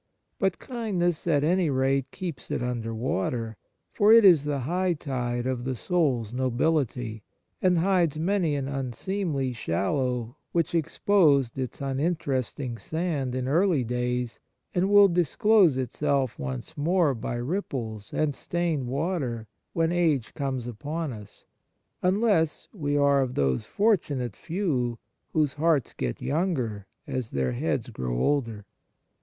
But 0.39 0.57
kindness 0.57 1.27
at 1.27 1.43
any 1.43 1.69
rate 1.69 2.09
keeps 2.09 2.49
it 2.49 2.63
under 2.63 2.91
water; 2.91 3.55
for 3.91 4.11
it 4.11 4.25
is 4.25 4.45
the 4.45 4.61
high 4.61 4.93
tide 4.93 5.45
of 5.45 5.63
the 5.63 5.75
soul's 5.75 6.33
nobility, 6.33 7.21
and 7.61 7.77
hides 7.77 8.17
many 8.17 8.55
an 8.55 8.67
unseemly 8.67 9.53
shallow 9.53 10.37
w^hich 10.55 10.73
exposed 10.73 11.59
its 11.59 11.81
uninteresting 11.81 12.79
sand 12.79 13.35
in 13.35 13.47
early 13.47 13.83
days, 13.83 14.39
and 14.73 14.89
will 14.89 15.07
disclose 15.07 15.77
itself 15.77 16.39
once 16.39 16.75
more 16.75 17.13
by 17.13 17.35
ripples 17.35 18.11
and 18.11 18.33
stained 18.33 18.87
water 18.87 19.45
when 19.73 19.91
age 19.91 20.33
comes 20.33 20.65
upon 20.65 21.13
us, 21.13 21.45
unless 22.01 22.67
we 22.73 22.97
are 22.97 23.21
of 23.21 23.35
those 23.35 23.67
fortunate 23.67 24.35
few 24.35 24.97
whose 25.33 25.53
hearts 25.53 25.93
get 25.93 26.19
younger 26.23 26.87
as 27.05 27.29
their 27.29 27.51
heads 27.51 27.91
grow 27.91 28.17
older. 28.17 28.65